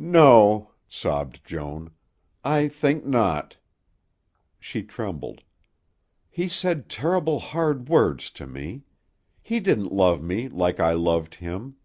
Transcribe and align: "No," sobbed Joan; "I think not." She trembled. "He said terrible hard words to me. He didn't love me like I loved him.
"No," 0.00 0.72
sobbed 0.88 1.44
Joan; 1.46 1.92
"I 2.42 2.66
think 2.66 3.04
not." 3.06 3.56
She 4.58 4.82
trembled. 4.82 5.42
"He 6.28 6.48
said 6.48 6.88
terrible 6.88 7.38
hard 7.38 7.88
words 7.88 8.32
to 8.32 8.48
me. 8.48 8.82
He 9.40 9.60
didn't 9.60 9.92
love 9.92 10.20
me 10.24 10.48
like 10.48 10.80
I 10.80 10.94
loved 10.94 11.36
him. 11.36 11.76